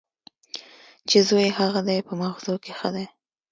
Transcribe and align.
چې 1.09 1.17
زوی 1.27 1.45
یې 1.47 1.55
هغه 1.59 1.79
دی 1.87 1.99
په 2.07 2.13
مغزو 2.21 2.55
کې 2.63 2.71
ښه 2.79 2.89
دی. 2.95 3.05